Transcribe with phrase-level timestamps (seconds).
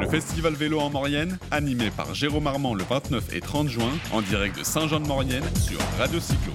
[0.00, 4.22] Le festival vélo en Maurienne, animé par Jérôme Armand le 29 et 30 juin, en
[4.22, 6.52] direct de Saint-Jean-de-Maurienne sur Radio Cyclo.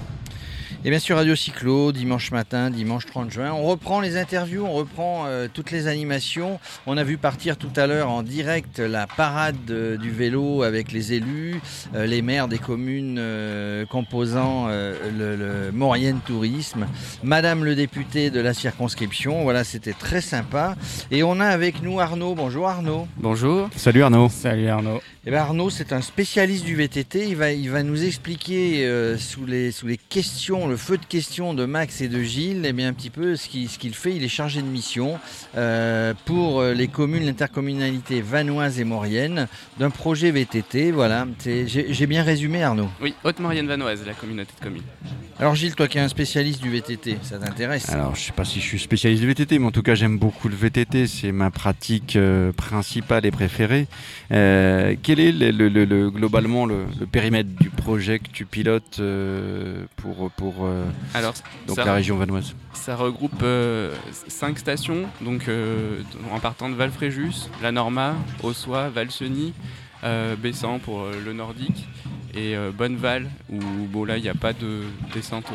[0.86, 3.52] Et bien sûr, Radio Cyclo, dimanche matin, dimanche 30 juin.
[3.52, 6.60] On reprend les interviews, on reprend euh, toutes les animations.
[6.86, 10.92] On a vu partir tout à l'heure en direct la parade euh, du vélo avec
[10.92, 11.58] les élus,
[11.94, 13.18] euh, les maires des communes
[13.88, 16.86] composant le, le, Maurienne Tourisme,
[17.22, 19.42] Madame le député de la circonscription.
[19.42, 20.76] Voilà, c'était très sympa.
[21.10, 22.34] Et on a avec nous Arnaud.
[22.34, 23.08] Bonjour Arnaud.
[23.16, 23.70] Bonjour.
[23.74, 24.28] Salut Arnaud.
[24.28, 25.00] Salut Arnaud.
[25.26, 27.28] Eh ben Arnaud, c'est un spécialiste du VTT.
[27.28, 31.04] Il va, il va nous expliquer euh, sous, les, sous les questions, le feu de
[31.04, 34.16] questions de Max et de Gilles, eh bien, un petit peu ce qu'il fait.
[34.16, 35.20] Il est chargé de mission
[35.56, 39.46] euh, pour euh, les communes, l'intercommunalité vanoise et maurienne
[39.78, 40.90] d'un projet VTT.
[40.90, 42.88] Voilà, j'ai bien résumé Arnaud?
[43.00, 44.82] Oui, Haute-Maurienne-Vanoise, la communauté de communes.
[45.38, 47.90] Alors Gilles, toi qui es un spécialiste du VTT, ça t'intéresse?
[47.90, 49.94] Alors je ne sais pas si je suis spécialiste du VTT, mais en tout cas
[49.94, 52.18] j'aime beaucoup le VTT, c'est ma pratique
[52.56, 53.86] principale et préférée.
[54.28, 59.84] quel est le, globalement le, périmètre du projet que tu pilotes euh,
[60.36, 60.84] pour, pour euh,
[61.14, 61.34] Alors,
[61.66, 63.94] donc la région vanoise Ça regroupe 5 euh,
[64.56, 65.48] stations, donc
[66.32, 69.52] en partant de Valfréjus, La Norma, Ossois, Valseny,
[70.38, 71.86] Bessan pour le nordique
[72.34, 74.82] et Bonneval où bon là il n'y a pas de
[75.14, 75.46] descente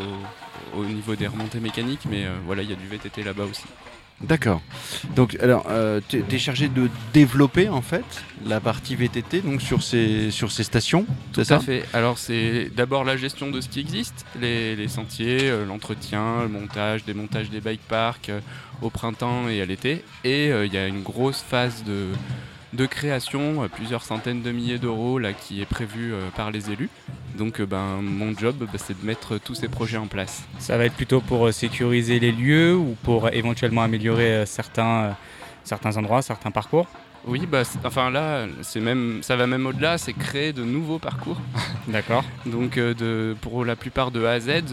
[0.76, 3.66] au, au, niveau des remontées mécaniques mais voilà il y a du VTT là-bas aussi.
[4.22, 4.62] D'accord.
[5.16, 8.04] Donc, alors, euh, tu es, chargé de développer en fait
[8.46, 11.60] la partie VTT donc sur ces, sur ces stations, c'est ça?
[11.60, 11.86] fait.
[11.94, 17.06] Alors, c'est d'abord la gestion de ce qui existe, les, sentiers, euh, l'entretien, le montage,
[17.06, 18.42] démontage des bike parks euh,
[18.82, 20.04] au printemps et à l'été.
[20.26, 22.08] Et il y a une grosse phase de,
[22.74, 26.90] de création, plusieurs centaines de milliers d'euros là qui est prévue par les élus.
[27.40, 30.44] Donc euh, ben, mon job, bah, c'est de mettre tous ces projets en place.
[30.60, 35.16] Ça va être plutôt pour euh, sécuriser les lieux ou pour éventuellement améliorer euh, certains,
[35.64, 36.88] certains endroits, certains parcours
[37.28, 41.38] oui, bah, enfin là, c'est même, ça va même au-delà, c'est créer de nouveaux parcours.
[41.88, 42.24] D'accord.
[42.46, 44.64] Donc de, pour la plupart de A à Z,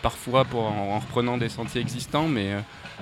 [0.00, 2.52] parfois pour, en, reprenant des sentiers existants, mais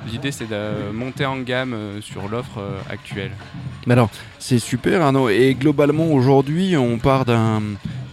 [0.06, 3.32] l'idée c'est de monter en gamme sur l'offre actuelle.
[3.86, 4.08] Mais alors,
[4.38, 7.60] c'est super Arnaud, et globalement aujourd'hui on part d'un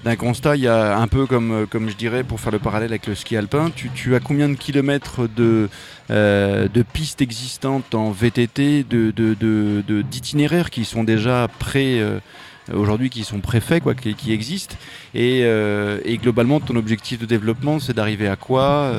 [0.04, 2.60] d'un constat, il y a un peu comme, euh, comme je dirais, pour faire le
[2.60, 5.70] parallèle avec le ski alpin, tu, as combien de kilomètres de,
[6.10, 12.20] euh, pistes existantes en VTT, d'itinéraires de, qui sont déjà prêts euh,
[12.74, 14.76] aujourd'hui, qui sont préfaits, quoi, qui, existent?
[15.14, 15.46] Et,
[16.22, 18.94] globalement, ton objectif de développement, c'est d'arriver à quoi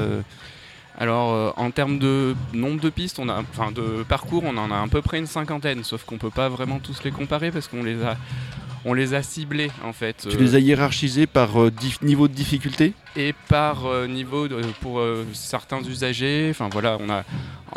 [0.99, 4.77] alors en termes de nombre de pistes, on a, enfin de parcours, on en a
[4.77, 7.83] à peu près une cinquantaine, sauf qu'on peut pas vraiment tous les comparer parce qu'on
[7.83, 8.17] les a
[8.85, 10.27] on les a ciblés en fait.
[10.29, 11.71] Tu les as hiérarchisés par euh,
[12.03, 14.49] niveau de difficulté Et par euh, niveau
[14.81, 16.49] pour euh, certains usagers.
[16.51, 17.25] Enfin voilà, on a,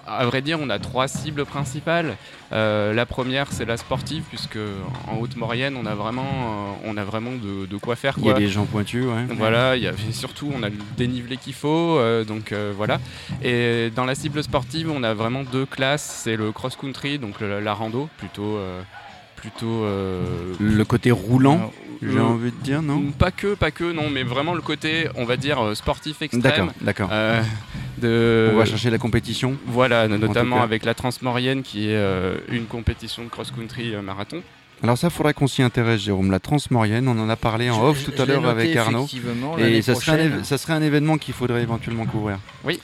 [0.08, 2.16] à vrai dire, on a trois cibles principales.
[2.52, 4.60] la première, c'est la sportive, puisque
[5.08, 8.16] en Haute-Maurienne, on a vraiment, on a vraiment de, quoi faire.
[8.20, 9.26] Il y a des gens pointus, ouais.
[9.38, 13.00] Voilà, il y a, surtout, on a le dénivelé qu'il faut, donc voilà.
[13.44, 16.22] Et dans la cible sportive, on a vraiment deux classes.
[16.24, 18.58] C'est le cross-country, donc la rando, plutôt
[19.46, 19.84] plutôt.
[19.84, 24.24] Euh, le côté roulant, j'ai envie de dire, non Pas que, pas que, non, mais
[24.24, 26.42] vraiment le côté, on va dire, euh, sportif extrême.
[26.42, 27.10] D'accord, d'accord.
[27.12, 27.42] Euh,
[28.00, 28.50] de...
[28.54, 29.56] On va chercher la compétition.
[29.68, 32.00] Voilà, notamment avec la Transmorienne qui est
[32.50, 34.42] une compétition de cross-country marathon.
[34.84, 36.32] Alors ça, faudrait qu'on s'y intéresse, Jérôme.
[36.32, 39.08] La Transmorienne, on en a parlé en off tout à l'heure avec Arnaud.
[39.58, 42.40] Et ça serait, un, ça serait, un, événement qu'il faudrait éventuellement couvrir.
[42.64, 42.80] Oui.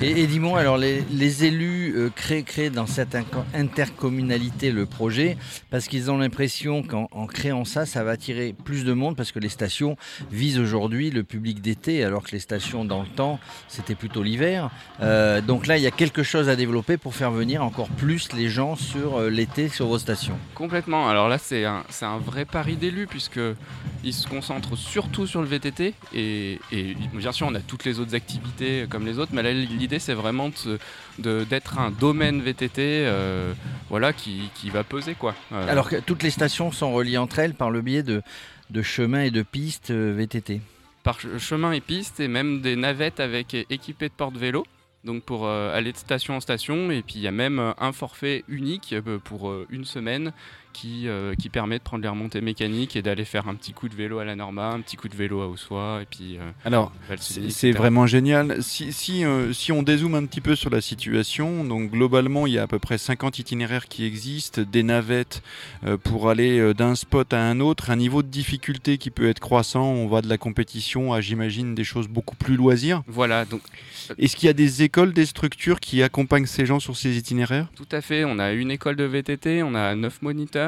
[0.00, 3.16] et, dis-moi, alors les, élus euh, créent, créent, dans cette
[3.54, 5.36] intercommunalité le projet
[5.70, 9.38] parce qu'ils ont l'impression qu'en créant ça, ça va attirer plus de monde parce que
[9.38, 9.96] les stations
[10.30, 14.70] visent aujourd'hui le public d'été alors que les stations dans le temps, c'était plutôt l'hiver.
[15.00, 18.32] Euh, donc là, il y a quelque chose à développer pour faire venir encore plus
[18.32, 20.38] les gens sur euh, l'été sur vos stations.
[20.54, 21.08] Complètement.
[21.08, 25.94] Alors là, c'est un, un, vrai pari d'élu puisqu'ils se concentrent surtout sur le VTT
[26.14, 26.58] et,
[27.14, 30.50] bien sûr, on a toutes les autres activités comme les autres, mais l'idée, c'est vraiment
[31.18, 33.54] d'être un domaine VTT euh,
[33.88, 35.14] voilà, qui, va peser.
[35.14, 35.34] Quoi.
[35.52, 38.22] Euh, Alors que toutes les stations sont reliées entre elles par le biais de,
[38.70, 40.60] de chemins et de pistes euh, VTT
[41.02, 44.64] par chemin et pistes et même des navettes avec équipées de porte-vélo
[45.02, 46.92] donc pour aller de station en station.
[46.92, 48.94] Et puis il y a même un forfait unique
[49.24, 50.32] pour une semaine
[50.72, 53.88] qui, euh, qui permet de prendre les remontées mécaniques et d'aller faire un petit coup
[53.88, 56.00] de vélo à la Norma, un petit coup de vélo à Ossois.
[56.02, 58.62] Et puis, euh, Alors, c'est vraiment génial.
[58.62, 62.54] Si, si, euh, si, on dézoome un petit peu sur la situation, donc globalement, il
[62.54, 65.42] y a à peu près 50 itinéraires qui existent, des navettes
[66.04, 69.84] pour aller d'un spot à un autre, un niveau de difficulté qui peut être croissant.
[69.84, 73.02] On va de la compétition à, j'imagine, des choses beaucoup plus loisirs.
[73.06, 73.44] Voilà.
[73.44, 73.62] Donc...
[74.18, 77.68] Est-ce qu'il y a des écoles, des structures qui accompagnent ces gens sur ces itinéraires?
[77.76, 80.61] Tout à fait, on a une école de VTT, on a neuf moniteurs.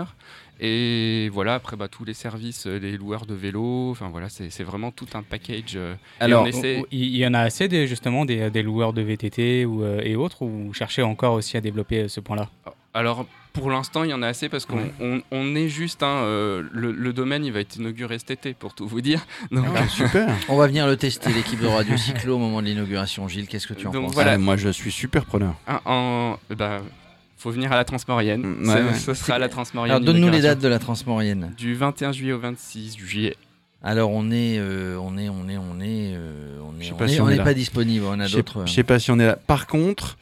[0.60, 4.62] Et voilà, après bah, tous les services, euh, les loueurs de vélos, enfin voilà, c'est
[4.62, 5.72] vraiment tout un package.
[5.74, 9.64] euh, Alors, essaie- Il y en a assez des, justement des, des loueurs de VTT
[9.66, 12.48] ou, euh, et autres ou vous cherchez encore aussi à développer euh, ce point-là?
[12.96, 16.22] Alors pour l'instant, il y en a assez parce qu'on on, on est juste, hein,
[16.22, 19.26] euh, le, le domaine il va être inauguré cet été pour tout vous dire.
[19.50, 20.28] Donc, Ah, Super.
[20.48, 23.26] On va venir le tester, l'équipe de Radio Cyclo, au moment de l'inauguration.
[23.28, 24.14] Gilles, qu'est-ce que tu en Donc, penses?
[24.14, 24.32] Voilà.
[24.32, 25.54] Ah, moi, je suis super preneur.
[25.68, 26.80] un- en, bah,
[27.44, 28.40] faut venir à la Transmorienne.
[28.40, 28.94] Mm, Ce- ouais, ouais.
[28.94, 29.96] Ce sera à la Transmorienne.
[29.96, 31.52] Alors, donne-nous les dates de la Transmorienne.
[31.58, 33.36] Du 21 juillet au 26 juillet.
[33.82, 36.92] Alors, on est, euh, on est, on est, on est, euh, on Je est, sais
[36.94, 38.06] on pas est- si on on est n'est pas disponible.
[38.08, 38.60] On a d'autres.
[38.60, 39.36] euh, Je sais pas si on est là.
[39.46, 40.16] Par contre,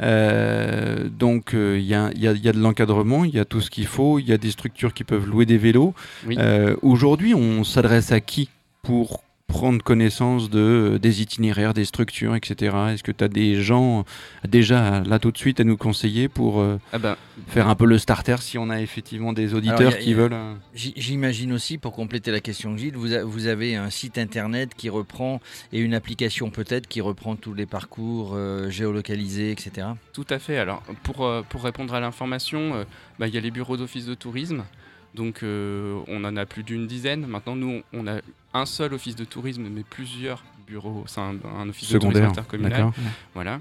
[0.00, 3.34] euh, donc euh, il y, a, il y a- il y a de l'encadrement, il
[3.34, 5.58] y a tout ce qu'il faut, il y a des structures qui peuvent louer des
[5.58, 5.94] vélos.
[6.26, 6.36] Oui.
[6.38, 8.48] Euh, Aujourd'hui, on s'adresse à qui
[8.82, 12.76] pour prendre connaissance de, euh, des itinéraires, des structures, etc.
[12.92, 14.04] Est-ce que tu as des gens
[14.46, 17.16] déjà là tout de suite à nous conseiller pour euh, Ah bah,
[17.48, 20.34] faire un peu le starter si on a effectivement des auditeurs a- qui a- veulent
[20.34, 24.18] euh, J'imagine aussi, pour compléter la question de Gilles, vous, a- vous avez un site
[24.18, 25.40] internet qui reprend
[25.72, 29.88] et une application peut-être qui reprend tous les parcours euh, géolocalisés, etc.
[30.12, 30.58] Tout à fait.
[30.58, 32.84] Alors, pour, pour répondre à l'information, euh,
[33.18, 34.64] bah, il y a les bureaux d'office de tourisme.
[35.14, 37.26] Donc, euh, on en a plus d'une dizaine.
[37.26, 38.20] Maintenant, nous, on a
[38.54, 41.04] un seul office de tourisme, mais plusieurs bureaux.
[41.06, 42.90] C'est un, un office de tourisme intercommunal.
[43.34, 43.60] Voilà.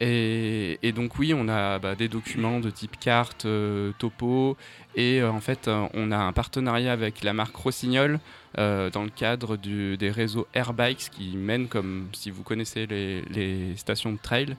[0.00, 4.56] Et, et donc oui, on a bah, des documents de type carte, euh, topo,
[4.94, 8.18] et euh, en fait, euh, on a un partenariat avec la marque Rossignol
[8.58, 14.12] euh, dans le cadre des réseaux Airbikes qui mènent, comme si vous connaissez les, stations
[14.12, 14.56] de trail.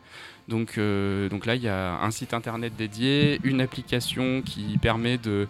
[0.49, 0.77] Donc,
[1.29, 5.47] donc là, il y a un site internet dédié, une application qui permet de,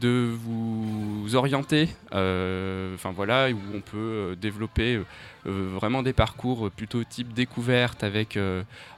[0.00, 5.00] de vous orienter, enfin voilà, où on peut développer
[5.44, 8.38] vraiment des parcours plutôt type découverte avec,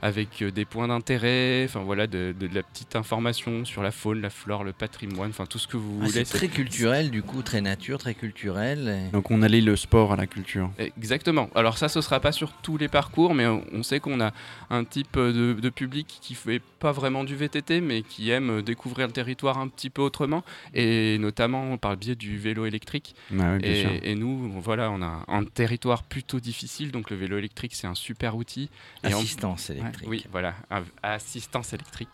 [0.02, 4.64] avec des points d'intérêt, enfin voilà, de la petite information sur la faune, la flore,
[4.64, 6.24] le patrimoine, enfin tout ce que vous Ah, voulez.
[6.24, 9.08] c'est très culturel, du coup, très nature, très culturel.
[9.08, 10.70] et- Donc on allie le sport à la culture.
[10.78, 11.48] Exactement.
[11.54, 14.32] Alors ça, ce sera pas sur tous les parcours, mais on sait qu'on a
[14.70, 19.06] un type de, de public qui fait pas vraiment du VTT, mais qui aime découvrir
[19.08, 20.44] le territoire un petit peu autrement,
[20.74, 23.14] et notamment par le biais du vélo électrique.
[23.38, 23.60] Ah oui.
[23.64, 27.86] Et, et nous, voilà, on a un territoire plutôt difficile, donc le vélo électrique, c'est
[27.86, 28.70] un super outil.
[29.04, 30.08] Et Assistance Ouais, électrique.
[30.08, 30.54] oui, voilà,
[31.02, 32.08] assistance électrique.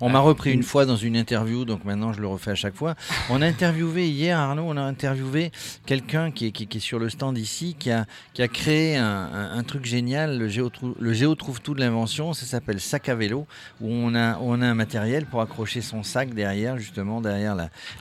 [0.00, 2.50] On m'a Ah, repris une une- fois dans une interview, donc maintenant je le refais
[2.52, 2.94] à chaque fois.
[3.30, 5.50] On a interviewé hier, Arnaud, on a interviewé
[5.86, 8.06] quelqu'un qui est, sur le stand ici, qui a,
[8.48, 13.46] créé un, truc génial, le Géo, trouve tout de l'invention, ça s'appelle sac à vélo,
[13.80, 17.56] où on a, un matériel pour accrocher son sac derrière, justement, derrière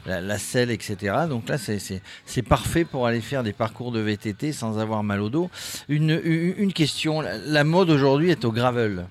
[0.06, 1.16] la, selle, etc.
[1.28, 2.02] Donc là, c'est-
[2.48, 5.50] parfait pour aller faire des parcours de VTT sans avoir mal au dos.
[5.88, 9.06] Une, une, question, la mode aujourd'hui est au gravel.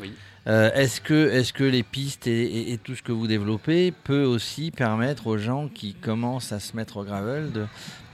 [0.00, 0.12] Oui.
[0.46, 3.92] Euh, est-ce que, est que les pistes et, et- et tout ce que vous développez
[3.92, 7.64] peut aussi permettre aux gens qui commencent à se mettre au gravel de,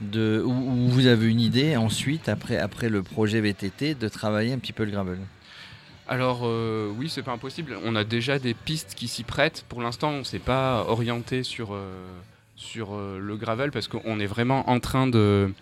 [0.01, 4.53] de, ou, ou vous avez une idée ensuite, après, après le projet VTT, de travailler
[4.53, 5.17] un petit peu le gravel?
[6.07, 7.77] Alors euh, oui, c'est pas impossible.
[7.83, 9.65] On a déjà des pistes qui s'y prêtent.
[9.69, 11.91] Pour l'instant, on s'est pas orienté sur, euh,
[12.55, 15.53] sur euh, le gravel parce qu'on est vraiment en train de,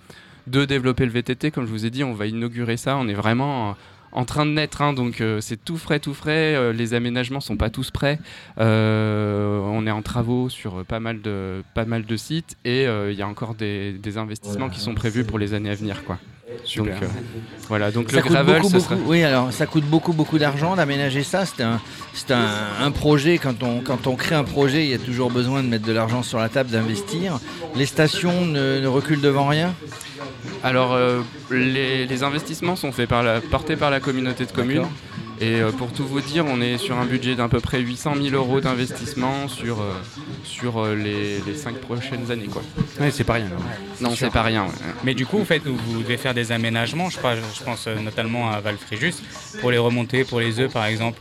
[0.48, 1.51] de développer le VTT.
[1.51, 2.98] Comme je vous ai dit, on va inaugurer ça.
[2.98, 3.75] On est vraiment
[4.11, 4.94] en, train de naître, hein.
[4.94, 6.56] donc euh, c'est tout frais, tout frais.
[6.56, 8.19] Euh, les aménagements sont pas tous prêts.
[8.59, 13.13] Euh, on est en travaux sur pas mal de, pas mal de sites et il
[13.15, 16.04] y a encore des, des investissements qui sont prévus pour les années à venir.
[16.04, 16.19] Quoi.
[16.77, 16.94] Donc, euh,
[17.68, 18.99] voilà, donc Ça le coûte gravel, beaucoup, ce beaucoup- sera...
[19.07, 21.45] Oui, alors ça coûte beaucoup, beaucoup d'argent d'aménager ça.
[21.45, 21.79] C'est un,
[22.13, 22.47] c'est un,
[22.81, 23.37] un projet.
[23.37, 25.91] Quand on, quand on crée un projet, il y a toujours besoin de mettre de
[25.94, 27.39] l'argent sur la table, d'investir.
[27.75, 29.73] Les stations ne, ne reculent devant rien?
[30.63, 34.87] Alors, euh, les, les investissements sont faits par la, portés par la communauté de communes.
[35.42, 38.16] Et euh, pour tout vous dire, on est sur un budget d'à peu près 800
[38.22, 39.94] 000 euros d'investissement sur, euh,
[40.44, 42.48] sur euh, les, les 5 prochaines années.
[42.48, 42.62] Quoi.
[43.00, 43.48] Ouais, c'est pas rien.
[44.02, 44.64] Non, c'est pas rien.
[44.66, 44.72] ouais.
[45.06, 49.14] Mais du coup, vous, faites, vous devez faire des aménagements, je, pense notamment à Valfréjus,
[49.62, 51.19] pour les remonter, pour les œufs par exemple.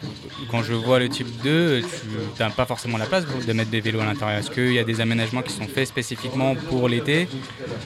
[0.50, 3.70] Quand je vois le type 2, tu n'as pas forcément la place pour- de mettre
[3.70, 4.38] des vélos à l'intérieur.
[4.38, 7.28] Est-ce qu'il y a des aménagements qui sont faits spécifiquement pour l'été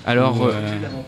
[0.07, 0.61] Alors, Ou, euh,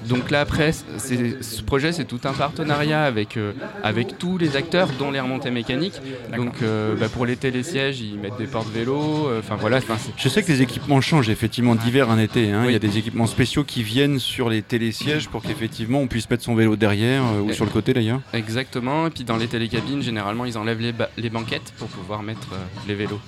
[0.07, 3.52] donc là, après, ce projet, c'est tout un partenariat avec, euh,
[3.83, 5.94] avec tous les acteurs, dont les remontées mécaniques.
[6.37, 9.28] Donc, euh, bah, pour les télésièges, ils mettent des portes-vélos.
[9.28, 9.80] euh, Enfin, voilà.
[10.16, 12.52] Je sais que les équipements changent effectivement d'hiver en été.
[12.52, 12.64] hein.
[12.66, 16.28] Il y a des équipements spéciaux qui viennent sur les télésièges pour qu'effectivement on puisse
[16.28, 18.21] mettre son vélo derrière euh, ou Et- sur le côté d'ailleurs.
[18.35, 19.06] Exactement.
[19.06, 22.49] Et puis, dans les télécabines, généralement, ils enlèvent les, ba- les banquettes pour pouvoir mettre
[22.87, 23.21] les vélos.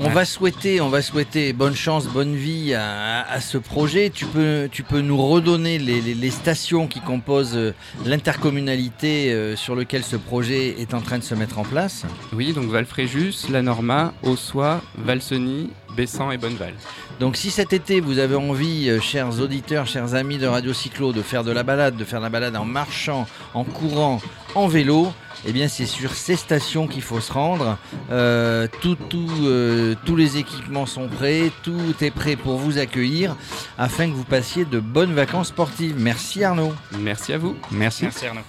[0.00, 4.10] On va souhaiter, on va souhaiter bonne chance, bonne vie à, à ce projet.
[4.10, 7.72] Tu peux, tu peux nous redonner les, les- les stations qui composent euh,
[8.04, 12.04] l'intercommunalité euh, sur lequel ce projet est en train de se mettre en place.
[12.32, 16.74] Oui, donc Valfréjus, La Norma, Ossois, Valseny, Bessan et Bonneval.
[17.20, 21.12] Donc si cet été vous avez envie, euh, chers auditeurs, chers amis de Radio Cyclo,
[21.12, 24.20] de faire de la balade, de faire de la balade en marchant, en courant,
[24.56, 25.12] en vélo,
[25.46, 27.78] eh bien c'est sur ces stations qu'il faut se rendre.
[28.10, 33.36] Euh, tout- tout, euh, tous les équipements sont prêts, tout est prêt pour vous accueillir
[33.78, 35.94] afin que vous passiez de bonnes vacances sportives.
[35.98, 36.72] Merci Arnaud.
[36.98, 37.56] Merci à vous.
[37.70, 38.04] Merci.
[38.04, 38.42] Merci Arnaud.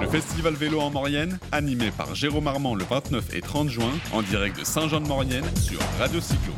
[0.00, 4.22] Le festival vélo en Maurienne, animé par Jérôme Armand le 29 et 30 juin, en
[4.22, 6.52] direct de Saint-Jean-de-Maurienne sur Radio Cyclo.